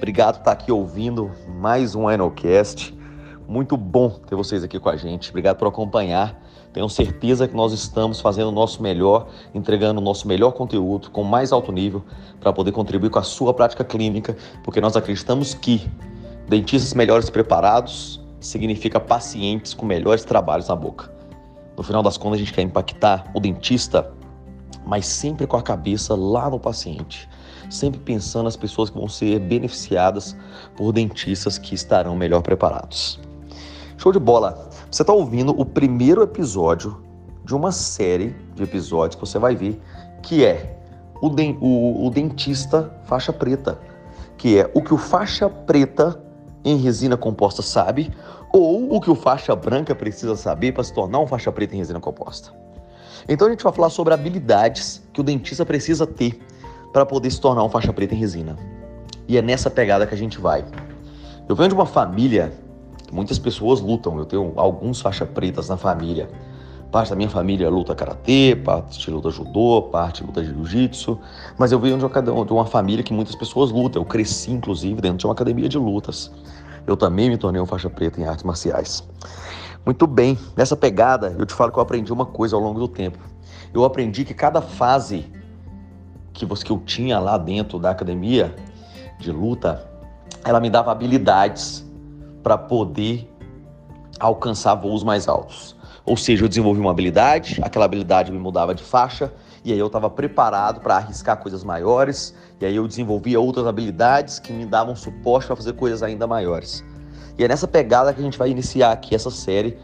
Obrigado 0.00 0.36
por 0.36 0.40
estar 0.40 0.52
aqui 0.52 0.72
ouvindo 0.72 1.30
mais 1.46 1.94
um 1.94 2.10
INOCast. 2.10 2.98
Muito 3.46 3.76
bom 3.76 4.08
ter 4.08 4.34
vocês 4.34 4.64
aqui 4.64 4.80
com 4.80 4.88
a 4.88 4.96
gente. 4.96 5.28
Obrigado 5.28 5.58
por 5.58 5.68
acompanhar. 5.68 6.42
Tenho 6.72 6.88
certeza 6.88 7.46
que 7.46 7.54
nós 7.54 7.70
estamos 7.74 8.18
fazendo 8.18 8.48
o 8.48 8.50
nosso 8.50 8.82
melhor, 8.82 9.28
entregando 9.54 10.00
o 10.00 10.02
nosso 10.02 10.26
melhor 10.26 10.52
conteúdo 10.52 11.10
com 11.10 11.22
mais 11.22 11.52
alto 11.52 11.70
nível 11.70 12.02
para 12.40 12.50
poder 12.50 12.72
contribuir 12.72 13.10
com 13.10 13.18
a 13.18 13.22
sua 13.22 13.52
prática 13.52 13.84
clínica, 13.84 14.34
porque 14.64 14.80
nós 14.80 14.96
acreditamos 14.96 15.52
que 15.52 15.86
dentistas 16.48 16.94
melhores 16.94 17.28
preparados 17.28 18.24
significa 18.40 18.98
pacientes 18.98 19.74
com 19.74 19.84
melhores 19.84 20.24
trabalhos 20.24 20.68
na 20.68 20.76
boca. 20.76 21.12
No 21.76 21.82
final 21.82 22.02
das 22.02 22.16
contas, 22.16 22.36
a 22.36 22.38
gente 22.38 22.54
quer 22.54 22.62
impactar 22.62 23.30
o 23.34 23.38
dentista 23.38 24.10
mas 24.84 25.06
sempre 25.06 25.46
com 25.46 25.56
a 25.56 25.62
cabeça 25.62 26.14
lá 26.14 26.48
no 26.50 26.58
paciente, 26.58 27.28
sempre 27.70 28.00
pensando 28.00 28.44
nas 28.44 28.56
pessoas 28.56 28.90
que 28.90 28.98
vão 28.98 29.08
ser 29.08 29.38
beneficiadas 29.38 30.36
por 30.76 30.92
dentistas 30.92 31.56
que 31.56 31.74
estarão 31.74 32.16
melhor 32.16 32.42
preparados. 32.42 33.20
Show 33.96 34.12
de 34.12 34.18
bola! 34.18 34.68
Você 34.90 35.02
está 35.02 35.12
ouvindo 35.12 35.58
o 35.58 35.64
primeiro 35.64 36.22
episódio 36.22 37.02
de 37.44 37.54
uma 37.54 37.70
série 37.70 38.34
de 38.54 38.62
episódios 38.62 39.14
que 39.14 39.20
você 39.20 39.38
vai 39.38 39.54
ver, 39.54 39.80
que 40.22 40.44
é 40.44 40.78
o, 41.22 41.28
o, 41.28 42.06
o 42.06 42.10
dentista 42.10 42.92
faixa 43.04 43.32
preta, 43.32 43.78
que 44.36 44.58
é 44.58 44.70
o 44.74 44.82
que 44.82 44.92
o 44.92 44.98
faixa 44.98 45.48
preta 45.48 46.20
em 46.64 46.76
resina 46.76 47.16
composta 47.16 47.62
sabe 47.62 48.12
ou 48.52 48.94
o 48.94 49.00
que 49.00 49.10
o 49.10 49.14
faixa 49.14 49.54
branca 49.54 49.94
precisa 49.94 50.34
saber 50.34 50.72
para 50.72 50.82
se 50.82 50.92
tornar 50.92 51.20
um 51.20 51.26
faixa 51.26 51.52
preta 51.52 51.74
em 51.74 51.78
resina 51.78 52.00
composta. 52.00 52.52
Então 53.28 53.46
a 53.46 53.50
gente 53.50 53.62
vai 53.62 53.72
falar 53.72 53.90
sobre 53.90 54.12
habilidades 54.12 55.02
que 55.12 55.20
o 55.20 55.24
dentista 55.24 55.64
precisa 55.64 56.06
ter 56.06 56.40
para 56.92 57.06
poder 57.06 57.30
se 57.30 57.40
tornar 57.40 57.64
um 57.64 57.68
faixa 57.68 57.92
preta 57.92 58.14
em 58.14 58.18
resina. 58.18 58.56
E 59.28 59.36
é 59.36 59.42
nessa 59.42 59.70
pegada 59.70 60.06
que 60.06 60.14
a 60.14 60.18
gente 60.18 60.40
vai. 60.40 60.64
Eu 61.48 61.54
venho 61.54 61.68
de 61.68 61.74
uma 61.74 61.86
família 61.86 62.52
que 63.06 63.14
muitas 63.14 63.38
pessoas 63.38 63.80
lutam. 63.80 64.18
Eu 64.18 64.24
tenho 64.24 64.52
alguns 64.56 65.00
faixa 65.00 65.24
pretas 65.24 65.68
na 65.68 65.76
família. 65.76 66.28
Parte 66.90 67.10
da 67.10 67.16
minha 67.16 67.28
família 67.28 67.70
luta 67.70 67.94
karatê, 67.94 68.56
parte 68.56 69.08
luta 69.10 69.30
judô, 69.30 69.82
parte 69.82 70.24
luta 70.24 70.44
jiu-jitsu. 70.44 71.18
Mas 71.56 71.70
eu 71.70 71.78
venho 71.78 71.96
de 71.98 72.04
uma, 72.04 72.44
de 72.44 72.52
uma 72.52 72.66
família 72.66 73.04
que 73.04 73.12
muitas 73.12 73.36
pessoas 73.36 73.70
lutam. 73.70 74.02
Eu 74.02 74.06
cresci, 74.06 74.50
inclusive, 74.50 75.00
dentro 75.00 75.18
de 75.18 75.26
uma 75.26 75.32
academia 75.32 75.68
de 75.68 75.78
lutas. 75.78 76.30
Eu 76.86 76.96
também 76.96 77.28
me 77.30 77.36
tornei 77.36 77.60
um 77.60 77.66
faixa 77.66 77.88
preta 77.88 78.20
em 78.20 78.24
artes 78.24 78.44
marciais. 78.44 79.08
Muito 79.84 80.06
bem, 80.06 80.38
nessa 80.56 80.76
pegada 80.76 81.34
eu 81.38 81.46
te 81.46 81.54
falo 81.54 81.72
que 81.72 81.78
eu 81.78 81.82
aprendi 81.82 82.12
uma 82.12 82.26
coisa 82.26 82.54
ao 82.54 82.62
longo 82.62 82.78
do 82.78 82.88
tempo. 82.88 83.18
Eu 83.72 83.84
aprendi 83.84 84.24
que 84.24 84.34
cada 84.34 84.60
fase 84.60 85.24
que 86.40 86.46
você 86.46 86.64
que 86.64 86.72
eu 86.72 86.78
tinha 86.78 87.18
lá 87.18 87.36
dentro 87.36 87.78
da 87.78 87.90
academia 87.90 88.54
de 89.18 89.30
luta, 89.30 89.86
ela 90.42 90.58
me 90.58 90.70
dava 90.70 90.90
habilidades 90.90 91.86
para 92.42 92.56
poder 92.56 93.30
alcançar 94.18 94.74
voos 94.74 95.04
mais 95.04 95.28
altos. 95.28 95.76
Ou 96.04 96.16
seja, 96.16 96.44
eu 96.44 96.48
desenvolvi 96.48 96.80
uma 96.80 96.90
habilidade, 96.90 97.60
aquela 97.62 97.84
habilidade 97.84 98.32
me 98.32 98.38
mudava 98.38 98.74
de 98.74 98.82
faixa, 98.82 99.30
e 99.62 99.70
aí 99.70 99.78
eu 99.78 99.88
estava 99.88 100.08
preparado 100.08 100.80
para 100.80 100.96
arriscar 100.96 101.36
coisas 101.36 101.62
maiores, 101.62 102.34
e 102.58 102.64
aí 102.64 102.74
eu 102.74 102.88
desenvolvia 102.88 103.38
outras 103.38 103.66
habilidades 103.66 104.38
que 104.38 104.50
me 104.50 104.64
davam 104.64 104.96
suporte 104.96 105.46
para 105.46 105.56
fazer 105.56 105.74
coisas 105.74 106.02
ainda 106.02 106.26
maiores. 106.26 106.82
E 107.38 107.44
é 107.44 107.48
nessa 107.48 107.68
pegada 107.68 108.14
que 108.14 108.20
a 108.20 108.24
gente 108.24 108.38
vai 108.38 108.48
iniciar 108.48 108.92
aqui 108.92 109.14
essa 109.14 109.30
série 109.30 109.76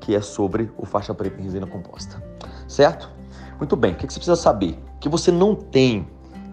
que 0.00 0.14
é 0.14 0.22
sobre 0.22 0.70
o 0.78 0.86
faixa 0.86 1.12
preta 1.12 1.38
em 1.38 1.44
resina 1.44 1.66
composta. 1.66 2.22
Certo? 2.66 3.10
Muito 3.58 3.76
bem, 3.76 3.92
o 3.92 3.96
que 3.96 4.10
você 4.10 4.18
precisa 4.18 4.36
saber? 4.36 4.87
Que 5.00 5.08
você 5.08 5.30
não 5.30 5.54
tem 5.54 6.06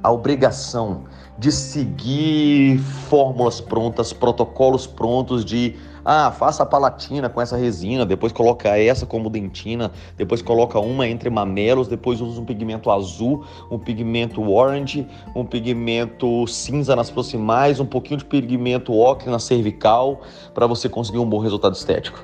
a 0.04 0.12
obrigação 0.12 1.04
de 1.38 1.52
seguir 1.52 2.78
fórmulas 3.10 3.60
prontas, 3.60 4.14
protocolos 4.14 4.88
prontos 4.88 5.44
de 5.44 5.76
ah, 6.08 6.32
faça 6.32 6.62
a 6.62 6.66
palatina 6.68 7.28
com 7.28 7.42
essa 7.42 7.58
resina, 7.58 8.06
depois 8.06 8.32
coloca 8.32 8.78
essa 8.78 9.08
como 9.08 9.28
dentina, 9.28 9.92
depois 10.16 10.40
coloca 10.40 10.80
uma 10.80 11.08
entre 11.08 11.32
mamelos, 11.32 11.88
depois 11.88 12.22
usa 12.22 12.40
um 12.40 12.46
pigmento 12.46 12.92
azul, 12.92 13.44
um 13.72 13.80
pigmento 13.80 14.48
orange, 14.48 15.08
um 15.36 15.44
pigmento 15.44 16.46
cinza 16.46 16.96
nas 16.96 17.10
proximais, 17.10 17.80
um 17.80 17.88
pouquinho 17.88 18.20
de 18.20 18.26
pigmento 18.26 18.94
ocre 18.94 19.32
na 19.32 19.40
cervical, 19.40 20.22
para 20.54 20.68
você 20.68 20.88
conseguir 20.88 21.18
um 21.18 21.28
bom 21.28 21.40
resultado 21.40 21.74
estético. 21.74 22.24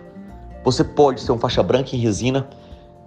Você 0.64 0.84
pode 0.84 1.20
ser 1.20 1.32
um 1.32 1.40
faixa 1.40 1.64
branca 1.64 1.96
em 1.96 2.00
resina, 2.00 2.48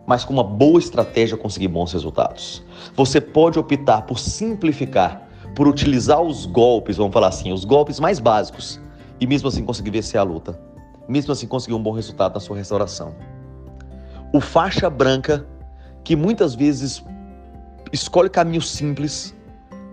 mas 0.07 0.25
com 0.25 0.33
uma 0.33 0.45
boa 0.45 0.79
estratégia 0.79 1.37
conseguir 1.37 1.69
bons 1.69 1.93
resultados. 1.93 2.63
Você 2.95 3.21
pode 3.21 3.59
optar 3.59 4.03
por 4.03 4.19
simplificar, 4.19 5.29
por 5.55 5.67
utilizar 5.67 6.21
os 6.21 6.47
golpes, 6.47 6.97
vamos 6.97 7.13
falar 7.13 7.29
assim, 7.29 7.53
os 7.53 7.65
golpes 7.65 7.99
mais 7.99 8.19
básicos 8.19 8.81
e 9.21 9.27
mesmo 9.27 9.49
assim 9.49 9.65
conseguir 9.65 9.91
vencer 9.91 10.21
a 10.21 10.23
luta. 10.23 10.59
Mesmo 11.09 11.33
assim 11.33 11.47
conseguir 11.47 11.75
um 11.75 11.83
bom 11.83 11.93
resultado 11.93 12.35
na 12.35 12.41
sua 12.41 12.57
restauração. 12.57 13.15
O 14.33 14.41
faixa 14.41 14.91
branca, 14.91 15.47
que 16.03 16.17
muitas 16.17 16.55
vezes 16.55 17.03
escolhe 17.93 18.29
caminho 18.29 18.63
simples, 18.63 19.35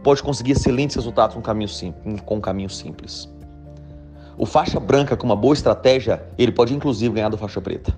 pode 0.04 0.24
conseguir 0.24 0.54
excelentes 0.54 0.96
resultados 0.96 1.36
com 1.36 1.42
caminho 1.42 1.70
simples, 1.70 2.22
com 2.22 2.42
caminho 2.42 2.70
simples. 2.70 3.30
O 4.38 4.46
faixa 4.46 4.80
branca 4.80 5.16
com 5.16 5.26
uma 5.26 5.36
boa 5.36 5.54
estratégia, 5.54 6.26
ele 6.38 6.52
pode 6.52 6.74
inclusive 6.74 7.14
ganhar 7.14 7.30
do 7.30 7.38
faixa 7.38 7.62
preta. 7.62 7.94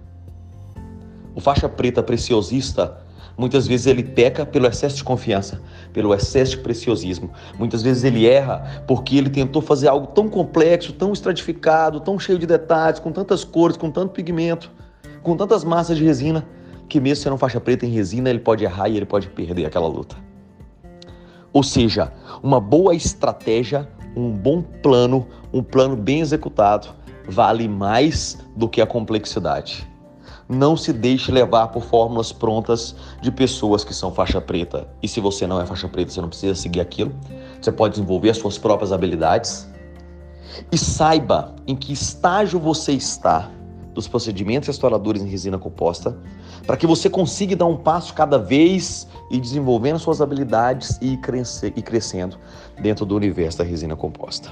O 1.35 1.41
faixa 1.41 1.67
preta 1.67 2.03
preciosista 2.03 3.03
Muitas 3.37 3.65
vezes 3.65 3.87
ele 3.87 4.03
peca 4.03 4.45
pelo 4.45 4.67
excesso 4.67 4.97
de 4.97 5.03
confiança, 5.03 5.61
pelo 5.91 6.13
excesso 6.13 6.51
de 6.51 6.57
preciosismo. 6.57 7.31
Muitas 7.57 7.81
vezes 7.81 8.03
ele 8.03 8.27
erra 8.27 8.83
porque 8.87 9.17
ele 9.17 9.29
tentou 9.29 9.61
fazer 9.61 9.87
algo 9.87 10.07
tão 10.07 10.29
complexo, 10.29 10.93
tão 10.93 11.11
estratificado, 11.11 11.99
tão 11.99 12.19
cheio 12.19 12.37
de 12.37 12.45
detalhes, 12.45 12.99
com 12.99 13.11
tantas 13.11 13.43
cores, 13.43 13.75
com 13.75 13.89
tanto 13.89 14.11
pigmento, 14.11 14.71
com 15.23 15.35
tantas 15.35 15.63
massas 15.63 15.97
de 15.97 16.03
resina, 16.03 16.45
que 16.87 16.99
mesmo 16.99 17.23
sendo 17.23 17.37
faixa 17.37 17.59
preta 17.59 17.85
em 17.85 17.89
resina, 17.89 18.29
ele 18.29 18.39
pode 18.39 18.63
errar 18.63 18.87
e 18.89 18.97
ele 18.97 19.05
pode 19.05 19.27
perder 19.29 19.65
aquela 19.65 19.87
luta. 19.87 20.15
Ou 21.51 21.63
seja, 21.63 22.13
uma 22.41 22.59
boa 22.59 22.93
estratégia, 22.93 23.89
um 24.15 24.31
bom 24.31 24.61
plano, 24.61 25.27
um 25.51 25.63
plano 25.63 25.95
bem 25.95 26.19
executado, 26.19 26.89
vale 27.27 27.67
mais 27.67 28.37
do 28.55 28.69
que 28.69 28.79
a 28.79 28.85
complexidade. 28.85 29.87
Não 30.47 30.75
se 30.75 30.91
deixe 30.91 31.31
levar 31.31 31.67
por 31.67 31.83
fórmulas 31.83 32.31
prontas 32.31 32.95
de 33.21 33.31
pessoas 33.31 33.83
que 33.83 33.93
são 33.93 34.11
faixa 34.13 34.41
preta. 34.41 34.87
E 35.01 35.07
se 35.07 35.19
você 35.19 35.47
não 35.47 35.59
é 35.61 35.65
faixa 35.65 35.87
preta, 35.87 36.11
você 36.11 36.21
não 36.21 36.29
precisa 36.29 36.55
seguir 36.55 36.81
aquilo. 36.81 37.13
Você 37.61 37.71
pode 37.71 37.95
desenvolver 37.95 38.29
as 38.29 38.37
suas 38.37 38.57
próprias 38.57 38.91
habilidades. 38.91 39.67
E 40.71 40.77
saiba 40.77 41.55
em 41.65 41.75
que 41.75 41.93
estágio 41.93 42.59
você 42.59 42.91
está 42.91 43.49
dos 43.93 44.07
procedimentos 44.07 44.67
restauradores 44.67 45.21
em 45.21 45.27
resina 45.27 45.57
composta, 45.57 46.17
para 46.65 46.75
que 46.75 46.87
você 46.87 47.09
consiga 47.09 47.55
dar 47.55 47.65
um 47.65 47.77
passo 47.77 48.13
cada 48.13 48.37
vez 48.37 49.07
e 49.29 49.39
desenvolvendo 49.39 49.99
suas 49.99 50.21
habilidades 50.21 50.97
e, 51.01 51.15
crescer, 51.17 51.73
e 51.75 51.81
crescendo 51.81 52.37
dentro 52.81 53.05
do 53.05 53.15
universo 53.15 53.59
da 53.59 53.63
resina 53.63 53.95
composta. 53.95 54.51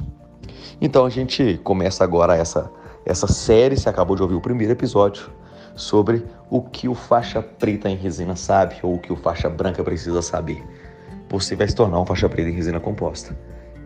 Então 0.79 1.05
a 1.05 1.09
gente 1.09 1.59
começa 1.63 2.03
agora 2.03 2.35
essa, 2.35 2.71
essa 3.05 3.27
série, 3.27 3.77
você 3.77 3.89
acabou 3.89 4.15
de 4.15 4.21
ouvir 4.21 4.35
o 4.35 4.41
primeiro 4.41 4.73
episódio, 4.73 5.29
sobre 5.75 6.25
o 6.49 6.61
que 6.61 6.87
o 6.87 6.95
faixa 6.95 7.41
preta 7.41 7.89
em 7.89 7.95
resina 7.95 8.35
sabe 8.35 8.75
ou 8.83 8.95
o 8.95 8.99
que 8.99 9.11
o 9.11 9.15
faixa 9.15 9.49
branca 9.49 9.83
precisa 9.83 10.21
saber. 10.21 10.63
Você 11.29 11.55
vai 11.55 11.67
se 11.67 11.75
tornar 11.75 11.99
um 11.99 12.05
faixa 12.05 12.27
preta 12.27 12.49
em 12.49 12.53
resina 12.53 12.79
composta. 12.79 13.37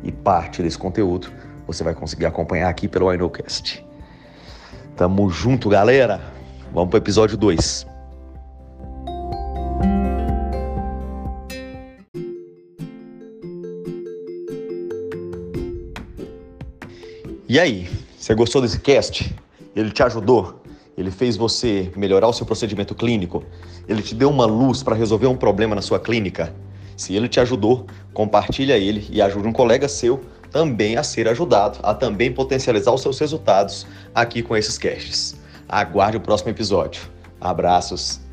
E 0.03 0.11
parte 0.11 0.61
desse 0.61 0.77
conteúdo 0.77 1.31
você 1.67 1.83
vai 1.83 1.93
conseguir 1.93 2.25
acompanhar 2.25 2.69
aqui 2.69 2.87
pelo 2.87 3.13
INOCast. 3.13 3.85
Tamo 4.95 5.29
junto, 5.29 5.69
galera! 5.69 6.21
Vamos 6.73 6.89
pro 6.89 6.97
episódio 6.97 7.37
2. 7.37 7.88
E 17.47 17.59
aí, 17.59 17.88
você 18.17 18.33
gostou 18.33 18.61
desse 18.61 18.79
cast? 18.79 19.33
Ele 19.75 19.91
te 19.91 20.03
ajudou? 20.03 20.64
Ele 20.97 21.12
fez 21.12 21.36
você 21.36 21.92
melhorar 21.95 22.27
o 22.27 22.33
seu 22.33 22.45
procedimento 22.45 22.95
clínico, 22.95 23.44
ele 23.88 24.01
te 24.01 24.15
deu 24.15 24.30
uma 24.30 24.45
luz 24.45 24.81
para 24.81 24.95
resolver 24.95 25.27
um 25.27 25.36
problema 25.36 25.75
na 25.75 25.81
sua 25.81 26.00
clínica. 26.00 26.53
Se 26.95 27.13
ele 27.13 27.27
te 27.27 27.39
ajudou, 27.39 27.86
compartilha 28.13 28.77
ele 28.77 29.06
e 29.09 29.21
ajude 29.21 29.47
um 29.47 29.53
colega 29.53 29.88
seu 29.88 30.21
também 30.51 30.95
a 30.95 31.03
ser 31.03 31.27
ajudado, 31.27 31.80
a 31.83 31.94
também 31.94 32.31
potencializar 32.31 32.94
os 32.94 33.01
seus 33.01 33.19
resultados 33.19 33.86
aqui 34.13 34.42
com 34.42 34.56
esses 34.56 34.77
casts. 34.77 35.36
Aguarde 35.68 36.15
o 36.15 36.21
próximo 36.21 36.50
episódio. 36.50 37.01
Abraços. 37.41 38.25